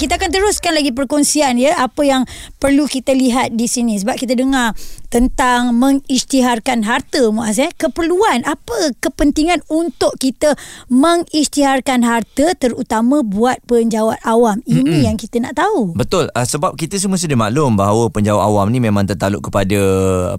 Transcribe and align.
Kita 0.00 0.16
akan 0.16 0.32
teruskan 0.32 0.72
lagi 0.72 0.96
perkongsian 0.96 1.60
ya. 1.60 1.76
Apa 1.76 2.08
yang 2.08 2.24
perlu 2.56 2.88
kita 2.88 3.12
lihat 3.12 3.52
di 3.52 3.68
sini. 3.68 4.00
Sebab 4.00 4.16
kita 4.16 4.32
dengar 4.32 4.72
tentang 5.12 5.76
mengisytiharkan 5.76 6.88
harta 6.88 7.28
Muaz 7.28 7.60
eh 7.60 7.68
keperluan 7.76 8.40
apa 8.48 8.96
kepentingan 8.96 9.60
untuk 9.68 10.16
kita 10.16 10.56
mengisytiharkan 10.88 12.00
harta 12.00 12.56
terutama 12.56 13.20
buat 13.20 13.60
penjawat 13.68 14.24
awam? 14.24 14.64
Ini 14.64 14.80
Mm-mm. 14.80 15.04
yang 15.04 15.20
kita 15.20 15.36
nak 15.44 15.60
tahu. 15.60 15.92
Betul. 15.92 16.32
Uh, 16.32 16.48
sebab 16.48 16.80
kita 16.80 16.96
semua 16.96 17.20
sudah 17.20 17.36
maklum 17.36 17.76
bahawa 17.76 18.08
penjawat 18.08 18.40
awam 18.40 18.72
ni 18.72 18.80
memang 18.80 19.04
tertaluk 19.04 19.52
kepada 19.52 19.80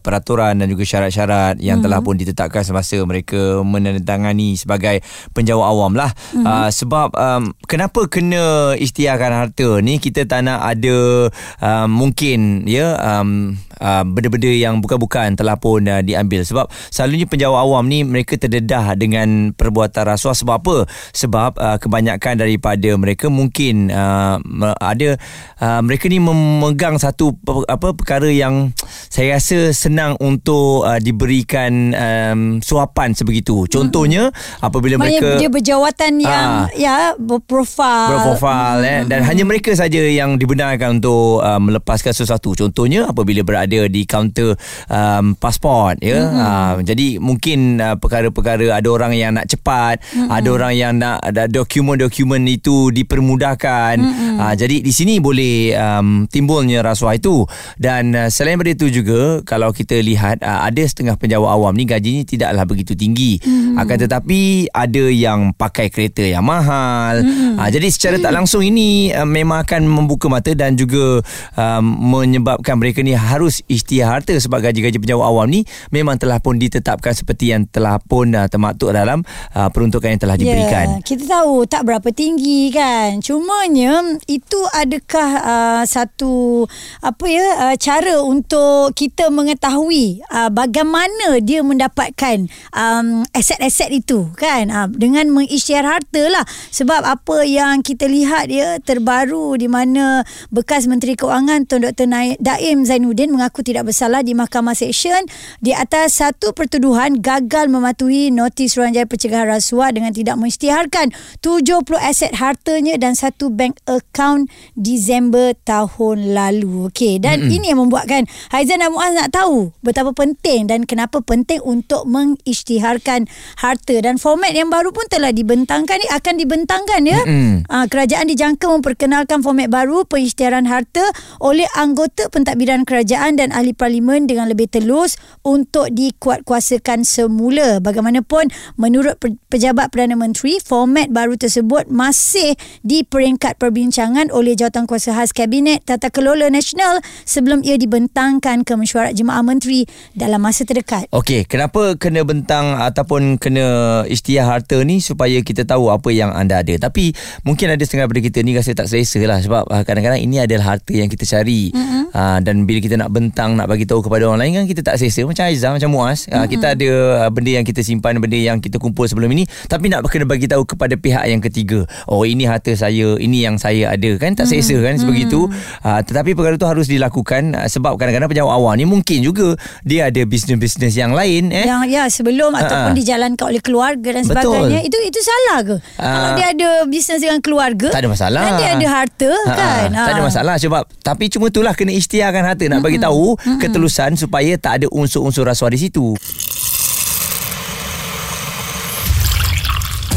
peraturan 0.02 0.57
dan 0.57 0.66
juga 0.66 0.90
syarat-syarat 0.90 1.62
yang 1.62 1.77
mm. 1.77 1.85
telah 1.85 2.02
pun 2.02 2.18
ditetapkan 2.18 2.66
semasa 2.66 2.98
mereka 3.05 3.62
menandatangani 3.62 4.57
sebagai 4.57 5.05
penjawat 5.38 5.70
awam 5.70 5.93
lah. 5.93 6.09
Mm. 6.34 6.49
uh, 6.49 6.70
sebab 6.73 7.13
um, 7.13 7.54
kenapa 7.70 8.09
kena 8.09 8.73
isytiharkan 8.82 9.30
harta 9.30 9.51
harta 9.52 9.84
ni 9.84 10.00
kita 10.00 10.23
tak 10.23 10.48
nak 10.48 10.64
ada 10.64 11.28
uh, 11.60 11.88
mungkin 11.91 12.64
ya 12.64 12.96
um, 12.96 13.60
uh, 13.84 14.04
benda-benda 14.08 14.48
yang 14.48 14.80
bukan-bukan 14.80 15.36
telah 15.36 15.60
pun 15.60 15.84
uh, 15.84 16.00
diambil. 16.00 16.48
Sebab 16.48 16.72
selalunya 16.88 17.27
penjawat 17.27 17.60
awam 17.60 17.91
ni 17.91 18.08
mereka 18.08 18.40
terdedah 18.40 18.96
dengan 18.96 19.52
perbuatan 19.52 20.08
rasuah. 20.08 20.38
Sebab 20.38 20.55
apa? 20.64 20.77
Sebab 21.12 21.52
uh, 21.60 21.77
kebanyakan 21.84 22.40
daripada 22.40 22.90
mereka 22.96 23.27
mungkin 23.27 23.91
uh, 23.91 24.40
ada 24.80 25.20
uh, 25.60 25.82
mereka 25.84 26.08
ni 26.08 26.24
memegang 26.24 26.96
satu 26.96 27.36
apa 27.68 27.91
perkara 27.91 28.32
yang 28.32 28.72
saya 29.12 29.36
rasa 29.36 29.76
senang 29.76 30.16
untuk 30.24 30.88
uh, 30.88 31.02
diberikan 31.04 31.91
um, 31.91 32.40
suapan 32.63 33.12
sebegitu. 33.12 33.68
Contohnya 33.68 34.32
apabila 34.63 34.96
mereka 34.96 35.36
dia 35.36 35.52
berjawatan 35.52 36.12
yang 36.24 36.49
uh, 36.65 36.68
ya 36.77 37.18
berprofil. 37.18 38.08
Berprofil 38.15 38.77
hmm. 38.80 38.91
eh. 38.93 39.02
Dan 39.10 39.20
hanya 39.26 39.40
hanya 39.41 39.57
mereka 39.57 39.73
saja 39.73 39.97
yang 40.05 40.37
dibenarkan 40.37 41.01
untuk 41.01 41.41
uh, 41.41 41.57
melepaskan 41.57 42.13
sesuatu. 42.13 42.53
Contohnya 42.53 43.09
apabila 43.09 43.41
berada 43.41 43.89
di 43.89 44.05
kaunter 44.05 44.53
um, 44.85 45.34
pasport 45.34 45.97
ya. 45.97 46.29
Mm-hmm. 46.29 46.37
Uh, 46.45 46.73
jadi 46.85 47.07
mungkin 47.17 47.81
uh, 47.81 47.97
perkara-perkara 47.97 48.69
ada 48.69 48.85
orang 48.85 49.17
yang 49.17 49.34
nak 49.34 49.49
cepat, 49.49 49.97
mm-hmm. 49.97 50.29
ada 50.29 50.49
orang 50.53 50.73
yang 50.77 50.93
nak 51.01 51.25
ada 51.25 51.49
dokumen-dokumen 51.49 52.45
itu 52.45 52.93
dipermudahkan. 52.93 53.97
Mm-hmm. 53.97 54.37
Uh, 54.37 54.53
jadi 54.53 54.77
di 54.85 54.93
sini 54.93 55.17
boleh 55.17 55.73
um, 55.73 56.29
timbulnya 56.29 56.85
rasuah 56.85 57.17
itu. 57.17 57.41
Dan 57.81 58.13
uh, 58.13 58.29
selain 58.29 58.62
daripada 58.62 58.77
itu 58.77 59.01
juga 59.01 59.41
kalau 59.41 59.73
kita 59.73 59.97
lihat 60.05 60.45
uh, 60.45 60.69
ada 60.69 60.85
setengah 60.85 61.17
penjawat 61.17 61.49
awam 61.49 61.73
ni 61.73 61.89
gajinya 61.89 62.21
tidaklah 62.29 62.69
begitu 62.69 62.93
tinggi. 62.93 63.41
Mm-hmm. 63.41 63.81
Akan 63.81 63.97
tetapi 63.97 64.69
ada 64.69 65.06
yang 65.09 65.50
pakai 65.57 65.89
kereta 65.89 66.22
yang 66.22 66.45
mahal. 66.45 67.25
Mm-hmm. 67.25 67.57
Uh, 67.57 67.69
jadi 67.73 67.88
secara 67.89 68.22
tak 68.22 68.38
langsung 68.38 68.62
ini 68.62 69.09
um, 69.22 69.30
memang 69.30 69.62
akan 69.64 69.86
membuka 69.86 70.28
mata 70.28 70.52
dan 70.58 70.74
juga 70.74 71.22
um, 71.56 71.84
menyebabkan 72.18 72.75
mereka 72.75 73.06
ni 73.06 73.14
harus 73.14 73.62
isytihar 73.69 74.19
harta 74.19 74.36
sebab 74.36 74.59
gaji-gaji 74.59 74.97
penjawat 74.97 75.25
awam 75.30 75.47
ni 75.47 75.64
memang 75.94 76.19
telah 76.19 76.41
pun 76.44 76.58
ditetapkan 76.58 77.16
seperti 77.16 77.53
yang 77.53 77.64
telah 77.69 78.02
pun 78.02 78.34
uh, 78.34 78.50
termaktub 78.50 78.92
dalam 78.92 79.24
uh, 79.56 79.69
peruntukan 79.69 80.18
yang 80.18 80.22
telah 80.22 80.36
ya, 80.36 80.42
diberikan. 80.44 80.86
Yeah, 81.00 81.06
kita 81.06 81.24
tahu 81.30 81.64
tak 81.69 81.88
berapa 81.88 82.09
tinggi 82.12 82.74
kan. 82.74 83.22
Cumanya 83.24 84.19
itu 84.25 84.59
adakah 84.74 85.30
uh, 85.40 85.84
satu 85.86 86.66
apa 87.00 87.25
ya 87.30 87.46
uh, 87.69 87.75
cara 87.78 88.19
untuk 88.25 88.92
kita 88.97 89.30
mengetahui 89.30 90.25
uh, 90.28 90.50
bagaimana 90.52 91.40
dia 91.40 91.64
mendapatkan 91.64 92.50
um, 92.74 93.24
aset-aset 93.31 93.94
itu 93.94 94.28
kan 94.36 94.68
uh, 94.74 94.88
dengan 94.90 95.30
mengisytihar 95.31 95.86
harta 95.86 96.24
lah 96.28 96.44
sebab 96.74 97.06
apa 97.06 97.44
yang 97.46 97.80
kita 97.86 98.08
lihat 98.10 98.50
ya 98.50 98.80
terbaru 98.81 99.11
baru 99.12 99.60
di 99.60 99.68
mana 99.68 100.24
bekas 100.56 100.88
Menteri 100.88 101.20
Keuangan 101.20 101.68
Tun 101.68 101.84
Dr. 101.84 102.08
Daim 102.40 102.88
Zainuddin 102.88 103.36
mengaku 103.36 103.60
tidak 103.60 103.92
bersalah 103.92 104.24
di 104.24 104.32
Mahkamah 104.32 104.72
Seksyen 104.72 105.28
di 105.60 105.76
atas 105.76 106.24
satu 106.24 106.56
pertuduhan 106.56 107.20
gagal 107.20 107.68
mematuhi 107.68 108.32
notis 108.32 108.72
Suruhanjaya 108.72 109.04
Pencegahan 109.04 109.52
Rasuah 109.52 109.92
dengan 109.92 110.16
tidak 110.16 110.40
mengisytiharkan 110.40 111.12
70 111.44 111.84
aset 112.00 112.32
hartanya 112.40 112.96
dan 112.96 113.20
satu 113.20 113.52
bank 113.52 113.84
account 113.84 114.48
Disember 114.80 115.52
tahun 115.68 116.32
lalu. 116.32 116.88
Okey, 116.88 117.20
dan 117.20 117.44
mm-hmm. 117.44 117.56
ini 117.60 117.66
yang 117.76 117.84
membuatkan 117.84 118.24
Haizan 118.56 118.80
dan 118.80 118.96
Muaz 118.96 119.12
nak 119.12 119.36
tahu 119.36 119.76
betapa 119.84 120.16
penting 120.16 120.72
dan 120.72 120.88
kenapa 120.88 121.20
penting 121.20 121.60
untuk 121.68 122.08
mengisytiharkan 122.08 123.28
harta 123.60 123.96
dan 124.00 124.16
format 124.16 124.56
yang 124.56 124.72
baru 124.72 124.96
pun 124.96 125.04
telah 125.12 125.36
dibentangkan 125.36 126.00
ni 126.00 126.08
akan 126.08 126.34
dibentangkan 126.40 127.02
ya. 127.04 127.20
Mm-hmm. 127.28 127.68
Ha, 127.68 127.86
kerajaan 127.92 128.32
dijangka 128.32 128.72
memperkenalkan 128.72 129.00
memperkenalkan 129.01 129.41
format 129.41 129.66
baru 129.66 130.06
pengisytiharan 130.06 130.69
harta 130.69 131.01
oleh 131.41 131.66
anggota 131.73 132.29
pentadbiran 132.29 132.85
kerajaan 132.85 133.34
dan 133.34 133.50
ahli 133.50 133.73
parlimen 133.73 134.29
dengan 134.29 134.45
lebih 134.45 134.69
telus 134.69 135.17
untuk 135.41 135.89
dikuatkuasakan 135.89 137.01
semula. 137.01 137.81
Bagaimanapun 137.81 138.53
menurut 138.78 139.17
pejabat 139.50 139.89
Perdana 139.89 140.13
Menteri, 140.13 140.62
format 140.62 141.09
baru 141.09 141.34
tersebut 141.34 141.89
masih 141.89 142.53
di 142.85 143.01
peringkat 143.01 143.57
perbincangan 143.57 144.29
oleh 144.29 144.53
Jawatankuasa 144.53 145.18
Khas 145.18 145.33
Kabinet 145.33 145.81
Tata 145.81 146.13
Kelola 146.13 146.53
Nasional 146.53 147.01
sebelum 147.25 147.66
ia 147.66 147.81
dibentangkan 147.81 148.62
ke 148.62 148.78
mesyuarat 148.78 149.18
jemaah 149.18 149.41
menteri 149.41 149.89
dalam 150.13 150.45
masa 150.45 150.62
terdekat. 150.62 151.09
Okey, 151.09 151.50
kenapa 151.50 151.97
kena 151.97 152.22
bentang 152.22 152.78
ataupun 152.78 153.41
kena 153.41 154.06
isytihar 154.06 154.62
harta 154.62 154.78
ni 154.85 155.01
supaya 155.01 155.41
kita 155.41 155.66
tahu 155.66 155.89
apa 155.89 156.13
yang 156.13 156.29
anda 156.29 156.62
ada. 156.62 156.78
Tapi 156.78 157.18
mungkin 157.41 157.73
ada 157.73 157.81
setengah 157.81 158.06
daripada 158.06 158.28
kita 158.28 158.39
ni 158.45 158.53
rasa 158.53 158.78
tak 158.78 158.91
selesa 158.91 159.24
lah 159.24 159.40
sebab 159.40 159.63
uh, 159.72 159.84
kadang-kadang 159.88 160.19
ini 160.19 160.44
adalah 160.44 160.75
harta 160.75 160.91
yang 160.91 161.07
kita 161.07 161.24
cari. 161.24 161.72
Mm-hmm. 161.72 162.02
uh, 162.12 162.40
dan 162.44 162.68
bila 162.68 162.84
kita 162.84 163.00
nak 163.00 163.09
bentang 163.16 163.56
nak 163.56 163.72
bagi 163.72 163.88
tahu 163.88 164.03
kepada 164.03 164.28
orang 164.28 164.44
lain 164.44 164.52
kan 164.62 164.66
kita 164.68 164.84
tak 164.84 165.00
selesa. 165.00 165.24
Macam 165.24 165.47
Aizah 165.47 165.72
macam 165.72 165.90
Muaz 165.96 166.28
uh, 166.28 166.35
mm-hmm. 166.35 166.50
kita 166.52 166.66
ada 166.75 166.90
uh, 167.24 167.30
benda 167.31 167.51
yang 167.56 167.66
kita 167.66 167.80
simpan 167.80 168.19
benda 168.19 168.35
yang 168.35 168.59
kita 168.59 168.75
kumpul 168.75 169.07
sebelum 169.07 169.31
ini. 169.31 169.47
Tapi 169.72 169.88
nak 169.88 170.03
kena 170.12 170.28
bagi 170.28 170.51
tahu 170.51 170.68
kepada 170.68 171.00
pihak 171.00 171.24
yang 171.31 171.40
ketiga. 171.40 171.88
Oh 172.12 172.28
ini 172.28 172.44
harta 172.44 172.75
saya 172.75 173.16
ini 173.16 173.47
yang 173.47 173.56
saya 173.56 173.96
ada. 173.96 174.12
Kan 174.19 174.35
tak 174.35 174.51
selesa 174.51 174.75
mm-hmm. 174.75 174.85
kan 174.85 174.96
sebegitu. 175.00 175.40
Uh, 175.81 176.03
tetapi 176.03 176.35
perkara 176.35 176.59
itu 176.59 176.68
harus 176.68 176.91
dilakukan 176.91 177.56
uh, 177.56 177.68
sebab 177.72 177.96
kadang-kadang 177.96 178.28
penjawat 178.28 178.53
awam 178.59 178.75
ni 178.75 178.84
mungkin 178.84 179.24
juga 179.24 179.56
dia 179.88 180.12
ada 180.12 180.22
bisnes-bisnes 180.28 180.94
yang 180.97 181.16
lain 181.16 181.53
eh. 181.53 181.63
Yang 181.63 181.81
ya 181.88 182.03
sebelum 182.12 182.51
uh-huh. 182.51 182.66
ataupun 182.68 182.91
dijalankan 182.97 183.46
oleh 183.47 183.62
keluarga 183.63 184.09
dan 184.12 184.24
sebagainya 184.28 184.84
Betul. 184.84 184.90
itu 184.90 184.97
itu 185.07 185.19
salah 185.22 185.59
ke? 185.63 185.75
Uh, 185.96 186.03
kalau 186.03 186.30
dia 186.35 186.47
ada 186.51 186.69
bisnes 186.90 187.19
dengan 187.22 187.40
keluarga 187.40 187.88
tak 187.91 188.01
ada 188.03 188.09
masalah. 188.09 188.41
dan 188.44 188.51
dia 188.57 188.69
ada 188.81 189.06
harta 189.06 189.31
ha, 189.31 189.53
kan? 189.53 189.90
Ha. 189.94 190.03
tak 190.09 190.14
ada 190.18 190.24
masalah 190.25 190.56
sebab 190.58 190.84
tapi 191.06 191.30
cuma 191.30 191.53
itulah 191.53 191.74
kena 191.78 191.94
isytiharkan 191.94 192.44
harta. 192.44 192.66
Nak 192.68 192.81
bagi 192.81 192.97
tahu 192.97 193.38
ketelusan 193.62 194.18
supaya 194.18 194.58
tak 194.58 194.84
ada 194.84 194.88
unsur-unsur 194.90 195.46
rasuah 195.46 195.72
di 195.72 195.80
situ. 195.88 196.18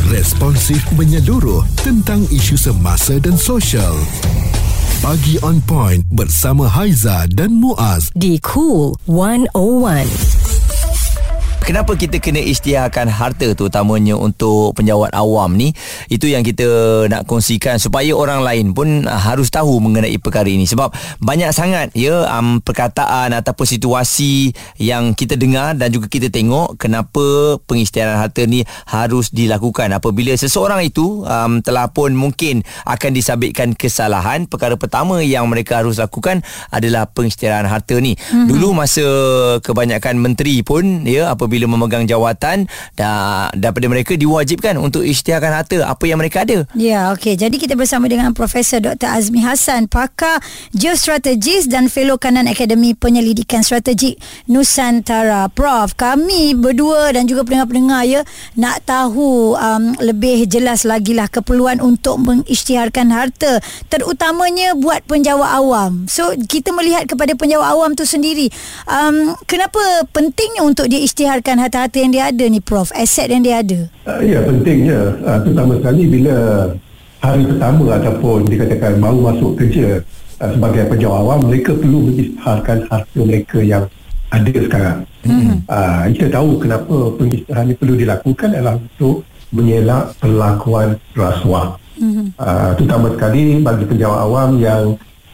Responsif 0.09 0.79
menyeluruh 0.95 1.65
tentang 1.83 2.23
isu 2.31 2.55
semasa 2.55 3.19
dan 3.19 3.35
sosial. 3.35 3.97
Pagi 5.03 5.37
on 5.43 5.59
point 5.65 6.01
bersama 6.15 6.71
Haiza 6.71 7.27
dan 7.35 7.59
Muaz. 7.59 8.09
Di 8.15 8.39
Cool 8.41 8.95
101 9.11 10.44
kenapa 11.65 11.97
kita 11.97 12.21
kena 12.21 12.45
isytiharkan 12.45 13.09
harta 13.09 13.57
tu 13.57 13.67
utamanya 13.67 14.15
untuk 14.15 14.77
penjawat 14.77 15.11
awam 15.17 15.57
ni? 15.57 15.73
Itu 16.13 16.29
yang 16.29 16.45
kita 16.45 16.65
nak 17.09 17.25
kongsikan 17.25 17.81
supaya 17.81 18.13
orang 18.13 18.45
lain 18.45 18.77
pun 18.77 19.09
harus 19.09 19.49
tahu 19.49 19.81
mengenai 19.81 20.15
perkara 20.21 20.47
ini. 20.47 20.69
Sebab 20.69 20.93
banyak 21.25 21.51
sangat 21.51 21.91
ya 21.97 22.29
um, 22.29 22.61
perkataan 22.61 23.33
ataupun 23.33 23.67
situasi 23.67 24.53
yang 24.77 25.17
kita 25.17 25.41
dengar 25.41 25.75
dan 25.75 25.89
juga 25.89 26.07
kita 26.07 26.29
tengok 26.29 26.77
kenapa 26.77 27.57
pengisytiharan 27.65 28.21
harta 28.21 28.45
ni 28.45 28.63
harus 28.87 29.33
dilakukan. 29.33 29.91
Apabila 29.97 30.37
seseorang 30.37 30.85
itu 30.85 31.25
um, 31.25 31.65
telah 31.65 31.89
pun 31.91 32.13
mungkin 32.13 32.61
akan 32.85 33.11
disabitkan 33.17 33.73
kesalahan 33.73 34.45
perkara 34.45 34.77
pertama 34.77 35.25
yang 35.25 35.49
mereka 35.49 35.81
harus 35.81 35.97
lakukan 35.97 36.45
adalah 36.69 37.09
pengisytiharan 37.09 37.67
harta 37.67 37.97
ni. 37.99 38.15
Mm-hmm. 38.15 38.47
dulu 38.51 38.69
masa 38.77 39.07
kebanyakan 39.65 40.21
menteri 40.21 40.61
pun 40.61 41.09
ya 41.09 41.33
apabila 41.33 41.54
apabila 41.55 41.71
memegang 41.71 42.03
jawatan 42.03 42.67
dan 42.99 43.47
daripada 43.55 43.87
mereka 43.87 44.19
diwajibkan 44.19 44.75
untuk 44.75 45.07
isytiharkan 45.07 45.55
harta 45.55 45.87
apa 45.87 46.03
yang 46.11 46.19
mereka 46.19 46.43
ada. 46.43 46.67
Ya, 46.75 47.15
okey. 47.15 47.39
Jadi 47.39 47.63
kita 47.63 47.79
bersama 47.79 48.11
dengan 48.11 48.35
Profesor 48.35 48.83
Dr. 48.83 49.07
Azmi 49.07 49.39
Hassan, 49.39 49.87
pakar 49.87 50.43
geostrategis 50.75 51.71
dan 51.71 51.87
fellow 51.87 52.19
kanan 52.19 52.51
Akademi 52.51 52.99
Penyelidikan 52.99 53.63
Strategik 53.63 54.19
Nusantara. 54.51 55.47
Prof, 55.47 55.95
kami 55.95 56.59
berdua 56.59 57.15
dan 57.15 57.31
juga 57.31 57.47
pendengar-pendengar 57.47 58.03
ya 58.03 58.27
nak 58.59 58.83
tahu 58.83 59.55
um, 59.55 59.95
lebih 60.03 60.51
jelas 60.51 60.83
lagi 60.83 61.15
lah 61.15 61.31
keperluan 61.31 61.79
untuk 61.79 62.19
mengisytiharkan 62.19 63.15
harta 63.15 63.63
terutamanya 63.87 64.75
buat 64.75 65.07
penjawat 65.07 65.63
awam. 65.63 66.11
So, 66.11 66.35
kita 66.35 66.75
melihat 66.75 67.07
kepada 67.07 67.39
penjawat 67.39 67.69
awam 67.71 67.95
tu 67.95 68.03
sendiri. 68.03 68.51
Um, 68.91 69.39
kenapa 69.47 70.03
pentingnya 70.11 70.67
untuk 70.67 70.91
dia 70.91 71.05
isytiharkan 71.05 71.44
harta-harta 71.53 72.01
yang 72.01 72.13
dia 72.17 72.25
ada 72.33 72.45
ni 72.49 72.65
Prof, 72.65 72.89
aset 72.97 73.29
yang 73.29 73.45
dia 73.45 73.61
ada? 73.61 73.81
Uh, 74.09 74.21
ya 74.25 74.41
pentingnya 74.41 75.13
uh, 75.21 75.39
terutama 75.45 75.77
sekali 75.77 76.03
bila 76.09 76.37
hari 77.21 77.45
pertama 77.45 77.85
ataupun 78.01 78.39
dikatakan 78.49 78.93
baru 78.97 79.19
masuk 79.21 79.53
kerja 79.61 80.01
uh, 80.41 80.51
sebagai 80.57 80.89
penjawat 80.89 81.19
awam 81.21 81.41
mereka 81.45 81.77
perlu 81.77 81.99
mengisytiharkan 82.09 82.79
harta 82.89 83.21
mereka 83.21 83.59
yang 83.61 83.85
ada 84.33 84.55
sekarang. 84.57 84.99
Mm-hmm. 85.25 85.57
Uh, 85.69 86.03
kita 86.17 86.27
tahu 86.33 86.49
kenapa 86.59 86.97
pengisytiharan 87.21 87.65
ini 87.69 87.75
perlu 87.77 87.95
dilakukan 87.95 88.49
adalah 88.51 88.75
untuk 88.81 89.17
mengelak 89.55 90.05
perlakuan 90.19 90.89
rasuah. 91.15 91.67
Mm-hmm. 92.01 92.27
Uh, 92.41 92.71
terutama 92.75 93.07
sekali 93.15 93.41
bagi 93.63 93.85
penjawat 93.87 94.19
awam 94.27 94.51
yang 94.59 94.85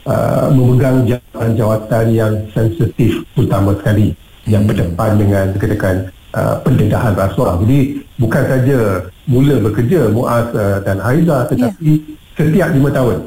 uh, 0.04 0.46
memegang 0.52 1.08
jawatan-jawatan 1.08 2.04
yang 2.12 2.32
sensitif 2.52 3.24
terutama 3.32 3.72
sekali. 3.80 4.12
Yang 4.50 4.66
berdepan 4.66 5.14
dengan 5.14 5.54
dikatakan 5.54 6.10
uh, 6.34 6.58
pendedahan 6.66 7.14
rasuah. 7.14 7.62
Jadi 7.62 8.02
bukan 8.18 8.42
saja 8.44 8.78
mula 9.30 9.56
bekerja 9.62 10.10
Muaz 10.10 10.50
uh, 10.52 10.82
dan 10.82 10.98
Haiza 10.98 11.46
tetapi 11.54 11.90
yeah. 12.02 12.34
setiap 12.34 12.68
lima 12.74 12.90
tahun. 12.90 13.18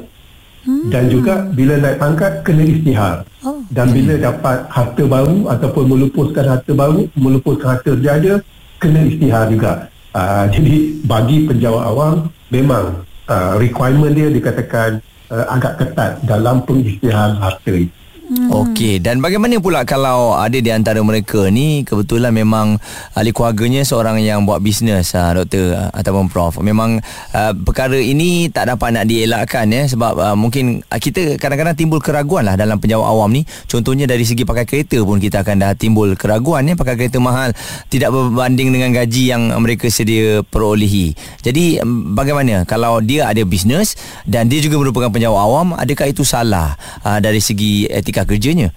Hmm. 0.64 0.88
Dan 0.88 1.12
juga 1.12 1.44
bila 1.52 1.76
naik 1.76 2.00
pangkat 2.00 2.32
kena 2.40 2.64
istihar. 2.64 3.16
Oh. 3.44 3.60
Dan 3.68 3.92
bila 3.92 4.16
dapat 4.16 4.64
harta 4.72 5.04
baru 5.04 5.38
ataupun 5.52 5.84
melupuskan 5.92 6.44
harta 6.48 6.72
baru, 6.72 7.04
melupuskan 7.12 7.76
harta 7.76 7.92
ada, 7.92 8.40
kena 8.80 9.00
istihar 9.04 9.48
juga. 9.52 9.92
Uh, 10.16 10.48
jadi 10.54 11.04
bagi 11.04 11.44
penjawat 11.44 11.84
awam 11.84 12.14
memang 12.48 13.04
uh, 13.28 13.60
requirement 13.60 14.16
dia 14.16 14.32
dikatakan 14.32 15.04
uh, 15.28 15.44
agak 15.52 15.84
ketat 15.84 16.12
dalam 16.24 16.64
pengisytiharan 16.64 17.36
harta 17.36 17.72
itu. 17.72 18.03
Hmm. 18.34 18.50
Okey, 18.50 18.98
dan 18.98 19.22
bagaimana 19.22 19.62
pula 19.62 19.86
kalau 19.86 20.34
ada 20.34 20.58
di 20.58 20.66
antara 20.66 20.98
mereka 21.06 21.46
ni 21.54 21.86
kebetulan 21.86 22.34
memang 22.34 22.82
ahli 23.14 23.30
keluarganya 23.30 23.86
seorang 23.86 24.18
yang 24.18 24.42
buat 24.42 24.58
bisnes 24.58 25.14
uh, 25.14 25.38
doktor 25.38 25.78
uh, 25.78 25.94
ataupun 25.94 26.26
prof. 26.26 26.58
Memang 26.58 26.98
uh, 27.30 27.52
perkara 27.54 27.94
ini 27.94 28.50
tak 28.50 28.74
dapat 28.74 28.90
nak 28.90 29.06
dielakkan 29.06 29.70
ya 29.70 29.86
sebab 29.86 30.18
uh, 30.18 30.34
mungkin 30.34 30.82
kita 30.82 31.38
kadang-kadang 31.38 31.78
timbul 31.78 32.02
keraguan 32.02 32.50
lah 32.50 32.58
dalam 32.58 32.82
penjawat 32.82 33.06
awam 33.06 33.30
ni. 33.30 33.46
Contohnya 33.70 34.10
dari 34.10 34.26
segi 34.26 34.42
pakai 34.42 34.66
kereta 34.66 34.98
pun 35.06 35.22
kita 35.22 35.46
akan 35.46 35.54
dah 35.62 35.72
timbul 35.78 36.18
keraguan 36.18 36.66
ya 36.66 36.74
pakai 36.74 36.98
kereta 36.98 37.22
mahal 37.22 37.54
tidak 37.86 38.10
berbanding 38.10 38.74
dengan 38.74 38.90
gaji 38.98 39.30
yang 39.30 39.54
mereka 39.62 39.86
sedia 39.86 40.42
perolehi. 40.42 41.14
Jadi 41.38 41.78
um, 41.78 42.18
bagaimana 42.18 42.66
kalau 42.66 42.98
dia 42.98 43.30
ada 43.30 43.46
bisnes 43.46 43.94
dan 44.26 44.50
dia 44.50 44.58
juga 44.58 44.82
merupakan 44.82 45.14
penjawat 45.14 45.38
awam 45.38 45.78
adakah 45.78 46.10
itu 46.10 46.26
salah 46.26 46.74
uh, 47.06 47.22
dari 47.22 47.38
segi 47.38 47.86
etika 47.86 48.23
etika 48.24 48.32
kerjanya? 48.32 48.68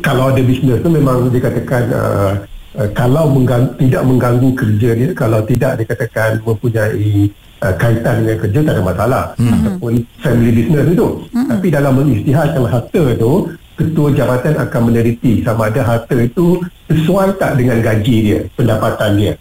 Kalau 0.00 0.32
ada 0.32 0.40
bisnes 0.40 0.80
tu 0.80 0.88
memang 0.88 1.28
dikatakan 1.28 1.82
uh, 1.92 2.32
uh, 2.76 2.88
kalau 2.96 3.32
menggang, 3.32 3.68
tidak 3.76 4.02
mengganggu 4.04 4.50
kerja 4.56 4.90
dia, 4.96 5.08
kalau 5.16 5.40
tidak 5.44 5.80
dikatakan 5.80 6.40
mempunyai 6.44 7.32
uh, 7.64 7.74
kaitan 7.76 8.24
dengan 8.24 8.36
kerja 8.40 8.58
tak 8.64 8.74
ada 8.76 8.82
masalah. 8.84 9.24
Hmm. 9.36 9.52
Ataupun 9.56 9.92
family 10.20 10.50
business 10.52 10.86
itu. 10.88 11.08
Hmm. 11.32 11.48
Tapi 11.48 11.66
dalam 11.72 11.92
mengisytiharkan 11.96 12.64
harta 12.68 13.02
itu, 13.08 13.32
ketua 13.80 14.08
jabatan 14.12 14.54
akan 14.60 14.80
meneliti 14.92 15.40
sama 15.40 15.72
ada 15.72 15.80
harta 15.80 16.16
itu 16.20 16.60
sesuai 16.92 17.40
tak 17.40 17.56
dengan 17.56 17.80
gaji 17.80 18.16
dia, 18.20 18.40
pendapatan 18.56 19.16
dia. 19.16 19.32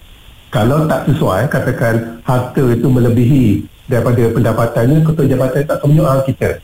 Kalau 0.50 0.88
tak 0.88 1.06
sesuai, 1.12 1.52
katakan 1.52 1.96
harta 2.24 2.64
itu 2.64 2.88
melebihi 2.88 3.46
daripada 3.92 4.24
pendapatannya, 4.32 5.04
ketua 5.04 5.26
jabatan 5.28 5.62
tak 5.68 5.76
akan 5.84 5.88
menyoal 5.92 6.20
kita. 6.24 6.64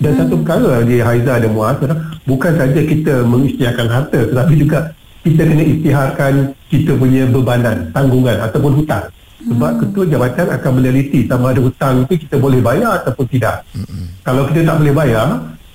Dan 0.00 0.16
hmm. 0.16 0.20
satu 0.24 0.34
perkara 0.40 0.72
di 0.82 0.96
Haiza 0.98 1.34
dan 1.36 1.52
Muaz 1.52 1.76
bukan 2.24 2.52
saja 2.56 2.80
kita 2.80 3.14
mengisytiharkan 3.28 3.88
harta 3.88 4.20
tetapi 4.32 4.54
juga 4.56 4.78
kita 5.20 5.42
kena 5.44 5.62
isytiharkan 5.62 6.32
kita 6.72 6.96
punya 6.96 7.28
bebanan, 7.28 7.92
tanggungan 7.92 8.40
ataupun 8.40 8.80
hutang. 8.80 9.04
Sebab 9.40 9.70
hmm. 9.72 9.80
ketua 9.84 10.04
jabatan 10.08 10.46
akan 10.52 10.72
meneliti 10.80 11.28
sama 11.28 11.52
ada 11.52 11.60
hutang 11.60 12.08
itu 12.08 12.24
kita 12.24 12.36
boleh 12.40 12.60
bayar 12.64 13.04
ataupun 13.04 13.26
tidak. 13.28 13.64
Hmm. 13.76 14.08
Kalau 14.24 14.48
kita 14.48 14.64
tak 14.64 14.76
boleh 14.80 14.94
bayar, 14.96 15.28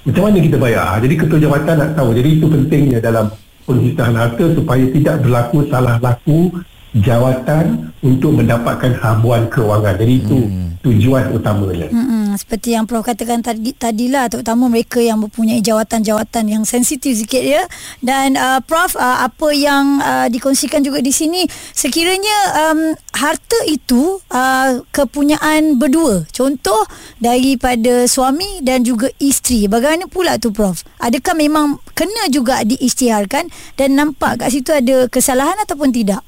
macam 0.05 0.21
mana 0.21 0.37
kita 0.37 0.57
bayar? 0.57 0.85
Jadi 1.01 1.13
ketua 1.17 1.37
jabatan 1.41 1.75
nak 1.81 1.91
tahu. 1.97 2.09
Jadi 2.13 2.29
itu 2.37 2.45
pentingnya 2.45 2.99
dalam 3.01 3.25
pengisytiharan 3.65 4.17
harta 4.17 4.45
supaya 4.53 4.85
tidak 4.93 5.15
berlaku 5.25 5.57
salah 5.69 5.95
laku 5.97 6.53
jawatan 6.95 7.91
untuk 7.99 8.39
mendapatkan 8.39 8.95
habuan 9.03 9.47
kewangan. 9.51 9.99
Jadi 9.99 10.13
itu 10.15 10.37
hmm. 10.47 10.79
tujuan 10.83 11.35
utamanya. 11.35 11.87
Hmm 11.91 12.15
seperti 12.37 12.75
yang 12.75 12.85
Prof 12.85 13.07
katakan 13.07 13.41
tadi 13.41 13.71
tadilah 13.71 14.27
terutama 14.27 14.67
mereka 14.67 14.99
yang 14.99 15.19
mempunyai 15.19 15.63
jawatan-jawatan 15.63 16.43
yang 16.51 16.63
sensitif 16.67 17.15
sikit 17.15 17.41
ya 17.41 17.63
dan 18.03 18.35
uh, 18.35 18.59
Prof 18.61 18.93
uh, 18.99 19.25
apa 19.25 19.49
yang 19.55 20.03
uh, 20.03 20.27
dikongsikan 20.27 20.83
juga 20.83 20.99
di 20.99 21.11
sini 21.15 21.47
sekiranya 21.71 22.37
um, 22.67 22.93
harta 23.15 23.59
itu 23.65 24.19
uh, 24.29 24.83
kepunyaan 24.91 25.79
berdua 25.79 26.27
contoh 26.29 26.85
daripada 27.17 28.05
suami 28.05 28.61
dan 28.61 28.83
juga 28.83 29.09
isteri 29.17 29.65
bagaimana 29.71 30.05
pula 30.11 30.37
tu 30.37 30.51
Prof 30.51 30.83
adakah 30.99 31.33
memang 31.33 31.79
kena 31.95 32.27
juga 32.29 32.61
diisytiharkan 32.67 33.47
dan 33.79 33.89
nampak 33.95 34.43
kat 34.43 34.51
situ 34.51 34.75
ada 34.75 35.07
kesalahan 35.07 35.55
ataupun 35.63 35.95
tidak 35.95 36.21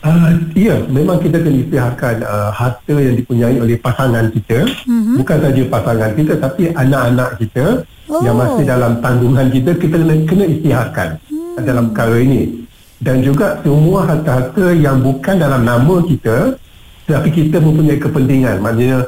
Uh, 0.00 0.32
ya, 0.56 0.80
memang 0.88 1.20
kita 1.20 1.44
kena 1.44 1.60
istiharkan 1.60 2.24
uh, 2.24 2.48
harta 2.56 2.96
yang 2.96 3.20
dipunyai 3.20 3.60
oleh 3.60 3.76
pasangan 3.76 4.32
kita. 4.32 4.64
Mm-hmm. 4.88 5.16
Bukan 5.20 5.38
saja 5.44 5.62
pasangan 5.68 6.10
kita 6.16 6.32
tapi 6.40 6.62
anak-anak 6.72 7.30
kita 7.36 7.84
oh. 8.08 8.24
yang 8.24 8.40
masih 8.40 8.64
dalam 8.64 8.96
tanggungan 9.04 9.52
kita, 9.52 9.76
kita 9.76 10.00
kena, 10.00 10.14
kena 10.24 10.44
istiharkan 10.48 11.08
mm. 11.28 11.60
dalam 11.68 11.92
perkara 11.92 12.16
ini. 12.16 12.64
Dan 12.96 13.20
juga 13.20 13.60
semua 13.60 14.08
harta-harta 14.08 14.72
yang 14.72 15.04
bukan 15.04 15.36
dalam 15.36 15.68
nama 15.68 15.96
kita 16.08 16.56
tapi 17.04 17.28
kita 17.28 17.60
mempunyai 17.60 18.00
kepentingan. 18.00 18.56
Maknanya 18.64 18.98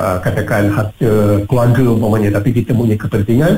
uh, 0.00 0.16
katakan 0.24 0.72
harta 0.72 1.44
keluarga 1.44 1.82
umpamanya 1.92 2.40
tapi 2.40 2.56
kita 2.56 2.72
mempunyai 2.72 2.96
kepentingan 2.96 3.52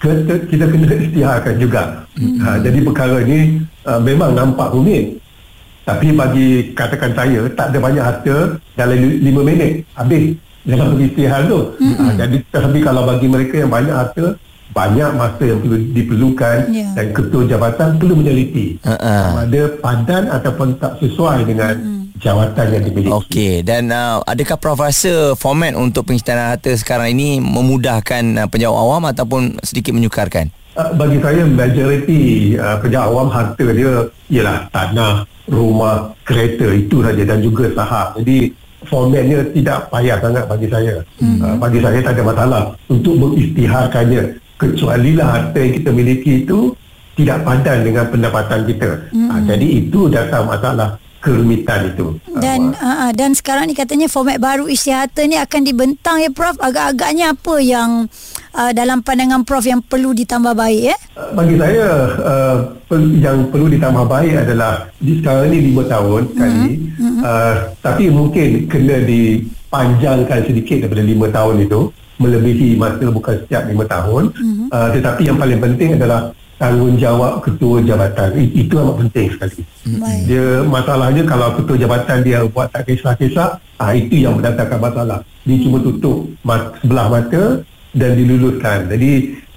kita, 0.00 0.34
kita 0.48 0.64
kena 0.72 0.88
istiharkan 1.04 1.54
juga. 1.60 2.08
Mm-hmm. 2.16 2.40
Uh, 2.40 2.58
jadi 2.64 2.78
perkara 2.80 3.16
ini 3.28 3.60
uh, 3.84 4.00
memang 4.00 4.32
nampak 4.32 4.72
rumit 4.72 5.20
tapi 5.84 6.12
bagi 6.12 6.48
katakan 6.76 7.12
saya 7.16 7.40
tak 7.56 7.72
ada 7.72 7.78
banyak 7.80 8.04
harta 8.04 8.36
dalam 8.76 8.98
lima 8.98 9.40
minit 9.42 9.82
habis 9.96 10.36
dalam 10.64 10.96
istihal 11.00 11.42
tu. 11.48 11.60
Mm-hmm. 11.80 12.04
Ha, 12.04 12.12
jadi 12.20 12.36
tapi 12.52 12.78
kalau 12.84 13.02
bagi 13.08 13.26
mereka 13.26 13.54
yang 13.64 13.72
banyak 13.72 13.96
harta 13.96 14.36
banyak 14.70 15.10
masa 15.18 15.42
yang 15.42 15.58
perlu 15.58 15.76
diperlukan 15.90 16.56
yeah. 16.70 16.94
dan 16.94 17.10
ketua 17.10 17.42
jabatan 17.42 17.98
perlu 17.98 18.22
meneliti 18.22 18.78
uh-uh. 18.86 19.42
ada 19.42 19.62
padan 19.82 20.30
ataupun 20.30 20.78
tak 20.78 20.94
sesuai 21.02 21.42
dengan 21.42 21.74
mm-hmm. 21.74 22.22
jawatan 22.22 22.66
yang 22.70 22.82
dimiliki. 22.86 23.10
Okey 23.10 23.54
dan 23.66 23.90
uh, 23.90 24.22
adakah 24.22 24.60
Prof 24.62 24.78
rasa 24.78 25.34
format 25.34 25.74
untuk 25.74 26.06
pengisytiharan 26.06 26.54
harta 26.54 26.70
sekarang 26.78 27.18
ini 27.18 27.42
memudahkan 27.42 28.46
uh, 28.46 28.46
penjawat 28.46 28.78
awam 28.78 29.02
ataupun 29.10 29.58
sedikit 29.66 29.90
menyukarkan? 29.90 30.54
Uh, 30.78 30.94
bagi 30.94 31.18
saya 31.18 31.42
majoriti 31.42 32.54
uh, 32.54 32.78
penjawat 32.78 33.10
awam 33.10 33.26
harta 33.26 33.66
dia 33.74 34.06
ialah 34.30 34.70
tanah 34.70 35.26
rumah, 35.50 36.14
kereta 36.22 36.70
itu 36.70 37.02
saja 37.02 37.22
dan 37.26 37.42
juga 37.42 37.66
saham. 37.74 38.22
Jadi 38.22 38.54
formatnya 38.86 39.42
tidak 39.50 39.90
payah 39.90 40.16
sangat 40.22 40.44
bagi 40.46 40.68
saya. 40.70 40.94
Hmm. 41.18 41.42
Uh, 41.42 41.54
bagi 41.58 41.82
saya 41.82 41.98
tak 42.06 42.14
ada 42.14 42.22
masalah 42.22 42.62
untuk 42.86 43.14
mengistiharkannya. 43.18 44.22
Kecuali 44.60 45.16
lah 45.18 45.28
harta 45.40 45.58
yang 45.58 45.74
kita 45.74 45.90
miliki 45.90 46.32
itu 46.46 46.70
tidak 47.18 47.42
padan 47.42 47.78
dengan 47.82 48.04
pendapatan 48.06 48.60
kita. 48.70 48.90
Hmm. 49.10 49.26
Uh, 49.26 49.40
jadi 49.50 49.66
itu 49.66 50.00
datang 50.06 50.46
masalah 50.46 51.00
kerumitan 51.18 51.92
itu. 51.92 52.16
Dan 52.40 52.78
uh, 52.78 53.08
uh, 53.08 53.10
dan 53.12 53.34
sekarang 53.34 53.68
ni 53.68 53.74
katanya 53.76 54.08
format 54.08 54.40
baru 54.40 54.70
isytihar 54.70 55.10
ni 55.28 55.36
akan 55.36 55.60
dibentang 55.66 56.22
ya 56.22 56.30
Prof. 56.32 56.56
Agak-agaknya 56.62 57.34
apa 57.34 57.54
yang 57.58 58.08
uh, 58.54 58.72
dalam 58.74 59.02
pandangan 59.02 59.42
Prof 59.46 59.64
yang 59.66 59.82
perlu 59.82 60.14
ditambah 60.14 60.54
baik 60.54 60.82
ya? 60.92 60.96
Bagi 61.34 61.54
saya 61.58 61.86
uh, 62.18 62.56
yang 63.18 63.48
perlu 63.50 63.66
ditambah 63.70 64.04
baik 64.06 64.34
adalah 64.46 64.88
di 64.98 65.18
sekarang 65.22 65.50
ni 65.54 65.58
lima 65.70 65.82
tahun 65.86 66.22
mm-hmm. 66.26 66.38
kali 66.38 66.70
mm-hmm. 66.74 67.18
Uh, 67.20 67.54
tapi 67.84 68.08
mungkin 68.08 68.64
kena 68.64 68.96
di 69.04 69.44
panjangkan 69.68 70.40
sedikit 70.48 70.88
daripada 70.88 71.04
lima 71.04 71.26
tahun 71.28 71.68
itu 71.68 71.80
melebihi 72.20 72.80
masa 72.80 73.06
bukan 73.12 73.34
setiap 73.44 73.68
lima 73.68 73.84
tahun 73.84 74.32
mm-hmm. 74.32 74.66
uh, 74.72 74.88
tetapi 74.92 75.22
yang 75.28 75.36
paling 75.36 75.60
penting 75.60 76.00
adalah 76.00 76.32
tanggungjawab 76.60 77.40
ketua 77.40 77.80
jabatan 77.80 78.36
itu 78.36 78.74
amat 78.76 78.96
penting 79.00 79.26
sekali 79.32 79.64
Baik. 79.96 80.20
dia 80.28 80.46
masalahnya 80.68 81.24
kalau 81.24 81.56
ketua 81.56 81.76
jabatan 81.80 82.20
dia 82.20 82.44
buat 82.44 82.68
tak 82.68 82.84
kisah-kisah 82.84 83.56
ah, 83.80 83.92
itu 83.96 84.28
yang 84.28 84.36
mendatangkan 84.36 84.76
masalah 84.76 85.24
dia 85.48 85.56
cuma 85.64 85.80
tutup 85.80 86.28
mat, 86.44 86.76
sebelah 86.84 87.08
mata 87.08 87.64
dan 87.94 88.14
diluluskan 88.14 88.86
jadi 88.90 89.10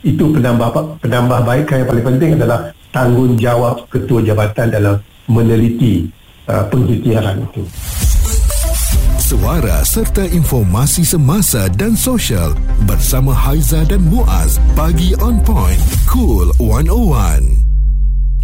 itu 0.03 0.25
penambah 0.35 0.99
penambah 0.99 1.39
baikkan 1.47 1.83
yang 1.83 1.89
paling 1.89 2.05
penting 2.05 2.31
adalah 2.35 2.59
tanggungjawab 2.93 3.87
ketua 3.89 4.19
jabatan 4.21 4.67
dalam 4.69 4.95
meneliti 5.25 6.05
uh, 6.51 6.63
penghitiaran 6.67 7.39
itu. 7.39 7.63
Suara 9.23 9.81
serta 9.81 10.27
informasi 10.29 11.07
semasa 11.07 11.65
dan 11.73 11.97
sosial 11.97 12.53
bersama 12.85 13.33
Haiza 13.33 13.81
dan 13.87 14.05
Muaz 14.05 14.61
pagi 14.77 15.17
on 15.23 15.41
point 15.41 15.79
cool 16.05 16.51
101 16.61 17.62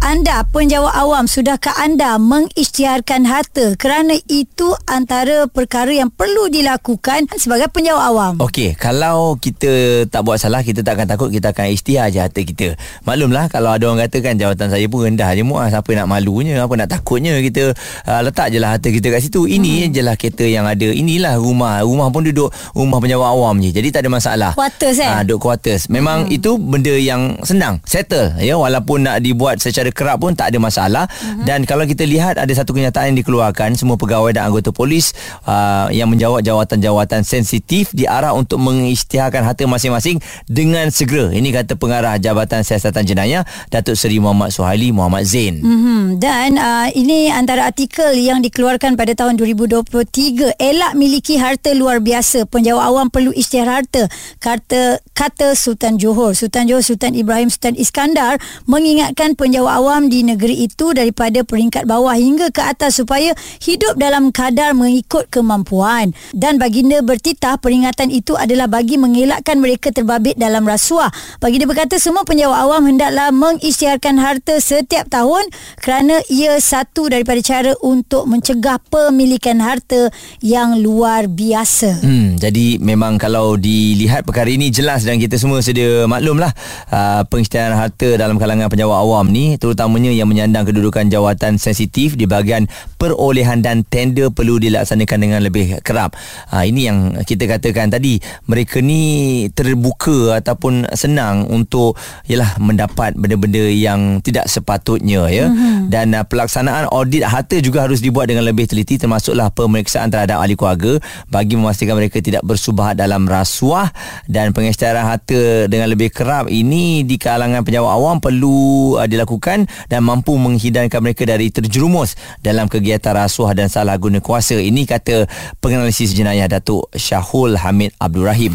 Anda 0.00 0.48
penjawat 0.48 0.96
awam 0.96 1.28
sudahkah 1.28 1.76
anda 1.76 2.16
mengisytiharkan 2.16 3.28
harta 3.28 3.76
kerana 3.76 4.16
itu 4.32 4.72
antara 4.88 5.44
perkara 5.44 5.92
yang 5.92 6.08
perlu 6.08 6.48
dilakukan 6.48 7.28
sebagai 7.36 7.68
penjawat 7.68 8.08
awam. 8.08 8.34
Okey, 8.40 8.80
kalau 8.80 9.36
kita 9.36 10.08
tak 10.08 10.24
buat 10.24 10.40
salah, 10.40 10.64
kita 10.64 10.80
tak 10.80 10.96
akan 10.96 11.04
takut, 11.04 11.28
kita 11.28 11.52
akan 11.52 11.76
isytihar 11.76 12.08
je 12.08 12.16
harta 12.16 12.40
kita. 12.40 12.80
Maklumlah 13.04 13.52
kalau 13.52 13.76
ada 13.76 13.84
orang 13.92 14.08
kata 14.08 14.24
kan 14.24 14.40
jawatan 14.40 14.72
saya 14.72 14.88
pun 14.88 15.04
rendah 15.04 15.28
je 15.36 15.44
muas, 15.44 15.76
apa 15.76 15.92
nak 15.92 16.08
malunya, 16.08 16.64
apa 16.64 16.72
nak 16.80 16.88
takutnya 16.88 17.36
kita 17.44 17.76
uh, 18.08 18.20
letak 18.24 18.56
je 18.56 18.58
lah 18.58 18.80
harta 18.80 18.88
kita 18.88 19.12
kat 19.12 19.20
situ. 19.20 19.44
Ini 19.44 19.84
hmm. 19.84 19.92
je 19.92 20.00
lah 20.00 20.16
kereta 20.16 20.48
yang 20.48 20.64
ada. 20.64 20.88
Inilah 20.88 21.36
rumah. 21.36 21.84
Rumah 21.84 22.08
pun 22.08 22.24
duduk 22.24 22.48
rumah 22.72 23.04
penjawat 23.04 23.36
awam 23.36 23.60
je. 23.60 23.68
Jadi 23.68 23.92
tak 23.92 24.08
ada 24.08 24.16
masalah. 24.16 24.52
Quarters, 24.56 24.96
eh? 24.96 25.12
Ah, 25.12 25.20
duduk 25.28 25.44
quarters. 25.44 25.92
Memang 25.92 26.24
hmm. 26.24 26.36
itu 26.40 26.56
benda 26.56 26.96
yang 26.96 27.36
senang. 27.44 27.84
Settle. 27.84 28.40
Ya, 28.40 28.56
walaupun 28.56 29.04
nak 29.04 29.20
dibuat 29.20 29.60
secara 29.60 29.89
kerap 29.92 30.22
pun 30.22 30.32
tak 30.32 30.54
ada 30.54 30.58
masalah. 30.62 31.04
Hmm. 31.20 31.44
Dan 31.44 31.68
kalau 31.68 31.84
kita 31.84 32.06
lihat 32.06 32.38
ada 32.38 32.50
satu 32.50 32.74
kenyataan 32.74 33.14
yang 33.14 33.18
dikeluarkan 33.22 33.74
semua 33.76 33.98
pegawai 34.00 34.34
dan 34.34 34.48
anggota 34.48 34.70
polis 34.72 35.12
uh, 35.44 35.90
yang 35.92 36.08
menjawat 36.08 36.42
jawatan-jawatan 36.46 37.22
sensitif 37.26 37.92
diarah 37.94 38.32
untuk 38.32 38.62
mengisytiharkan 38.62 39.44
harta 39.44 39.64
masing-masing 39.66 40.22
dengan 40.46 40.88
segera. 40.88 41.30
Ini 41.30 41.48
kata 41.50 41.76
pengarah 41.76 42.16
Jabatan 42.16 42.62
Siasatan 42.62 43.04
Jenayah 43.06 43.42
Datuk 43.68 43.94
Seri 43.98 44.18
Muhammad 44.22 44.54
Suhaili 44.54 44.90
Muhammad 44.94 45.26
Zain. 45.26 45.60
Mm-hmm. 45.60 46.02
Dan 46.20 46.56
uh, 46.56 46.88
ini 46.92 47.32
antara 47.32 47.68
artikel 47.68 48.14
yang 48.18 48.40
dikeluarkan 48.40 48.94
pada 48.98 49.12
tahun 49.14 49.36
2023 49.38 50.56
elak 50.58 50.92
miliki 50.94 51.40
harta 51.40 51.72
luar 51.72 52.02
biasa 52.04 52.44
penjawat 52.48 52.84
awam 52.84 53.08
perlu 53.08 53.32
isytihar 53.32 53.80
harta 53.80 54.06
kata 54.42 55.00
kata 55.16 55.56
Sultan 55.56 55.96
Johor 55.96 56.36
Sultan 56.36 56.68
Johor 56.68 56.84
Sultan 56.84 57.16
Ibrahim 57.16 57.48
Sultan 57.48 57.76
Iskandar 57.76 58.36
mengingatkan 58.68 59.36
penjawat 59.36 59.79
awam 59.80 60.12
di 60.12 60.20
negeri 60.20 60.68
itu 60.68 60.92
daripada 60.92 61.40
peringkat 61.40 61.88
bawah 61.88 62.12
hingga 62.12 62.52
ke 62.52 62.60
atas 62.60 63.00
supaya 63.00 63.32
hidup 63.64 63.96
dalam 63.96 64.28
kadar 64.28 64.76
mengikut 64.76 65.32
kemampuan. 65.32 66.12
Dan 66.36 66.60
baginda 66.60 67.00
bertitah 67.00 67.56
peringatan 67.56 68.12
itu 68.12 68.36
adalah 68.36 68.68
bagi 68.68 69.00
mengelakkan 69.00 69.56
mereka 69.56 69.88
terbabit 69.88 70.36
dalam 70.36 70.68
rasuah. 70.68 71.08
Baginda 71.40 71.64
berkata 71.64 71.96
semua 71.96 72.28
penjawat 72.28 72.60
awam 72.60 72.84
hendaklah 72.84 73.32
mengisytiharkan 73.32 74.20
harta 74.20 74.60
setiap 74.60 75.08
tahun 75.08 75.48
kerana 75.80 76.20
ia 76.28 76.60
satu 76.60 77.08
daripada 77.08 77.40
cara 77.40 77.72
untuk 77.80 78.28
mencegah 78.28 78.76
pemilikan 78.92 79.64
harta 79.64 80.12
yang 80.44 80.76
luar 80.76 81.24
biasa. 81.24 82.04
Hmm, 82.04 82.36
jadi 82.36 82.76
memang 82.76 83.16
kalau 83.16 83.56
dilihat 83.56 84.28
perkara 84.28 84.52
ini 84.52 84.68
jelas 84.68 85.08
dan 85.08 85.16
kita 85.16 85.40
semua 85.40 85.64
sedia 85.64 86.04
maklum 86.04 86.36
lah 86.36 86.52
uh, 86.92 87.22
pengisytiharan 87.30 87.78
harta 87.78 88.20
dalam 88.20 88.36
kalangan 88.36 88.68
penjawat 88.68 88.96
awam 89.00 89.30
ni 89.30 89.56
terutamanya 89.70 90.10
yang 90.10 90.26
menyandang 90.26 90.66
kedudukan 90.66 91.06
jawatan 91.06 91.54
sensitif 91.54 92.18
di 92.18 92.26
bahagian 92.26 92.66
perolehan 92.98 93.62
dan 93.62 93.86
tender 93.86 94.34
perlu 94.34 94.58
dilaksanakan 94.58 95.18
dengan 95.22 95.40
lebih 95.46 95.78
kerap. 95.86 96.18
Uh, 96.50 96.66
ini 96.66 96.90
yang 96.90 97.14
kita 97.22 97.46
katakan 97.46 97.86
tadi 97.86 98.18
mereka 98.50 98.82
ni 98.82 99.46
terbuka 99.54 100.42
ataupun 100.42 100.90
senang 100.98 101.46
untuk 101.46 101.94
ialah 102.26 102.58
mendapat 102.58 103.14
benda-benda 103.14 103.70
yang 103.70 104.18
tidak 104.24 104.50
sepatutnya 104.50 105.30
ya 105.30 105.46
mm-hmm. 105.46 105.86
dan 105.92 106.16
uh, 106.16 106.24
pelaksanaan 106.26 106.90
audit 106.90 107.22
harta 107.22 107.60
juga 107.60 107.86
harus 107.86 108.02
dibuat 108.02 108.26
dengan 108.26 108.42
lebih 108.42 108.66
teliti 108.66 108.96
termasuklah 108.96 109.52
pemeriksaan 109.52 110.08
terhadap 110.08 110.40
ahli 110.40 110.56
keluarga 110.56 110.98
bagi 111.28 111.54
memastikan 111.54 111.94
mereka 111.94 112.18
tidak 112.18 112.42
bersubahat 112.42 112.96
dalam 112.96 113.28
rasuah 113.28 113.92
dan 114.26 114.50
pengisytiharan 114.50 115.06
harta 115.06 115.70
dengan 115.70 115.86
lebih 115.92 116.10
kerap 116.10 116.50
ini 116.50 117.04
di 117.04 117.20
kalangan 117.20 117.62
penjawat 117.62 117.90
awam 117.92 118.16
perlu 118.18 118.96
uh, 118.96 119.06
dilakukan 119.06 119.59
dan 119.88 120.00
mampu 120.04 120.36
menghindarkan 120.36 121.00
mereka 121.02 121.26
dari 121.26 121.50
terjerumus 121.50 122.14
dalam 122.44 122.68
kegiatan 122.70 123.16
rasuah 123.16 123.56
dan 123.56 123.66
salah 123.66 123.96
guna 123.98 124.22
kuasa. 124.22 124.56
Ini 124.60 124.86
kata 124.86 125.26
penganalisis 125.58 126.12
jenayah 126.12 126.46
Datuk 126.46 126.92
Syahul 126.94 127.58
Hamid 127.58 127.96
Abdul 127.98 128.26
Rahim. 128.28 128.54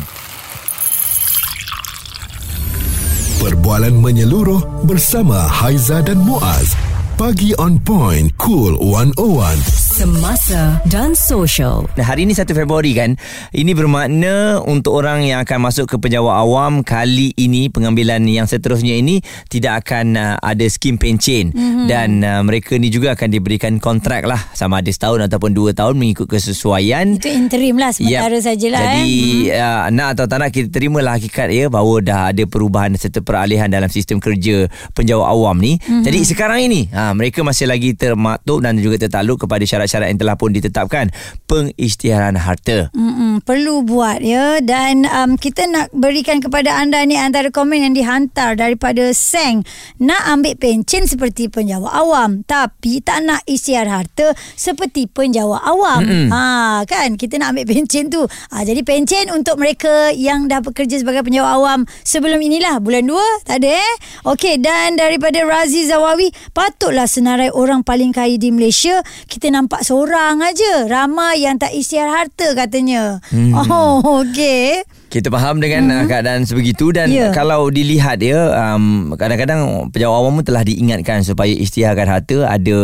Perbualan 3.42 3.94
menyeluruh 4.02 4.88
bersama 4.90 5.38
Haiza 5.46 6.02
dan 6.02 6.18
Muaz. 6.18 6.74
Pagi 7.16 7.54
on 7.62 7.78
point 7.80 8.34
cool 8.42 8.76
101 8.82 9.85
Semasa 9.96 10.84
dan 10.92 11.16
Sosial. 11.16 11.88
Nah, 11.96 12.04
hari 12.04 12.28
ini 12.28 12.36
1 12.36 12.52
Februari 12.52 12.92
kan 12.92 13.16
Ini 13.56 13.72
bermakna 13.72 14.60
Untuk 14.60 14.92
orang 14.92 15.24
yang 15.24 15.40
akan 15.40 15.72
masuk 15.72 15.88
ke 15.88 15.96
penjawat 15.96 16.36
awam 16.36 16.84
Kali 16.84 17.32
ini 17.40 17.72
Pengambilan 17.72 18.20
yang 18.28 18.44
seterusnya 18.44 18.92
ini 18.92 19.24
Tidak 19.24 19.72
akan 19.72 20.20
uh, 20.20 20.36
ada 20.44 20.68
skim 20.68 21.00
pencen 21.00 21.56
mm-hmm. 21.56 21.88
Dan 21.88 22.20
uh, 22.28 22.44
mereka 22.44 22.76
ni 22.76 22.92
juga 22.92 23.16
akan 23.16 23.40
diberikan 23.40 23.80
kontrak 23.80 24.28
lah 24.28 24.52
Sama 24.52 24.84
ada 24.84 24.92
setahun 24.92 25.32
ataupun 25.32 25.56
dua 25.56 25.72
tahun 25.72 25.96
Mengikut 25.96 26.28
kesesuaian 26.28 27.16
itu 27.16 27.32
interim 27.32 27.80
lah 27.80 27.96
sementara 27.96 28.36
Yap. 28.36 28.52
sajalah 28.52 28.82
Jadi 28.84 29.16
eh. 29.48 29.64
uh, 29.64 29.88
nak 29.96 30.20
atau 30.20 30.28
tak 30.28 30.44
nak 30.44 30.52
kita 30.52 30.76
terimalah 30.76 31.16
hakikat 31.16 31.56
ya 31.56 31.72
bahawa 31.72 32.04
dah 32.04 32.20
ada 32.36 32.44
perubahan 32.44 32.92
serta 33.00 33.24
peralihan 33.24 33.72
dalam 33.72 33.88
sistem 33.88 34.20
kerja 34.20 34.68
penjawat 34.92 35.24
awam 35.24 35.56
ni. 35.56 35.80
Mm-hmm. 35.80 36.04
Jadi 36.04 36.20
sekarang 36.28 36.60
ini 36.68 36.92
ha, 36.92 37.16
mereka 37.16 37.48
masih 37.48 37.72
lagi 37.72 37.96
termaktub 37.96 38.60
dan 38.60 38.76
juga 38.76 39.08
tertakluk 39.08 39.48
kepada 39.48 39.64
syarat-syarat 39.86 40.08
yang 40.12 40.20
telah 40.22 40.36
pun 40.36 40.50
ditetapkan. 40.52 41.06
Pengisytiharan 41.46 42.36
harta. 42.38 42.90
Mm-mm, 42.92 43.42
perlu 43.46 43.86
buat 43.86 44.20
ya. 44.20 44.60
Dan 44.60 45.06
um, 45.08 45.38
kita 45.38 45.70
nak 45.70 45.94
berikan 45.94 46.42
kepada 46.42 46.76
anda 46.76 47.02
ni 47.06 47.16
antara 47.16 47.50
komen 47.54 47.86
yang 47.86 47.94
dihantar 47.96 48.58
daripada 48.58 49.14
Seng. 49.16 49.64
Nak 50.02 50.22
ambil 50.28 50.58
pencen 50.58 51.06
seperti 51.06 51.48
penjawat 51.48 51.92
awam 51.92 52.44
tapi 52.46 53.00
tak 53.02 53.24
nak 53.26 53.42
isytiar 53.48 53.88
harta 53.88 54.34
seperti 54.56 55.08
penjawat 55.10 55.62
awam. 55.64 56.02
Mm-mm. 56.04 56.30
ha 56.32 56.82
kan? 56.84 57.16
Kita 57.16 57.40
nak 57.40 57.56
ambil 57.56 57.66
pencen 57.70 58.12
tu. 58.12 58.26
Ha, 58.26 58.66
jadi 58.66 58.82
pencen 58.82 59.32
untuk 59.32 59.60
mereka 59.60 60.12
yang 60.14 60.48
dah 60.50 60.62
bekerja 60.62 61.00
sebagai 61.02 61.26
penjawat 61.26 61.52
awam 61.56 61.80
sebelum 62.04 62.40
inilah 62.42 62.80
bulan 62.82 63.08
2 63.08 63.48
tak 63.48 63.64
ada 63.64 63.80
eh? 63.80 63.94
Okey 64.26 64.60
dan 64.60 64.96
daripada 64.96 65.44
Razi 65.44 65.88
Zawawi 65.88 66.32
patutlah 66.56 67.06
senarai 67.10 67.52
orang 67.52 67.84
paling 67.84 68.16
kaya 68.16 68.40
di 68.40 68.50
Malaysia. 68.56 69.04
Kita 69.28 69.52
nampak 69.52 69.75
seorang 69.84 70.40
aja 70.40 70.88
ramai 70.88 71.44
yang 71.44 71.60
tak 71.60 71.76
isytiar 71.76 72.12
harta 72.14 72.54
katanya. 72.56 73.20
Hmm. 73.34 73.52
oh 73.56 74.00
okey 74.24 74.86
Kita 75.16 75.32
faham 75.32 75.64
dengan 75.64 75.88
mm-hmm. 75.88 76.12
keadaan 76.12 76.44
sebegitu 76.44 76.92
dan 76.92 77.08
yeah. 77.08 77.32
kalau 77.32 77.72
dilihat 77.72 78.20
ya 78.20 78.52
um, 78.52 79.16
kadang-kadang 79.16 79.88
penjawat 79.88 80.12
awam 80.12 80.44
pun 80.44 80.44
telah 80.44 80.68
diingatkan 80.68 81.24
supaya 81.24 81.56
isytiharkan 81.56 82.04
harta 82.04 82.52
ada 82.52 82.78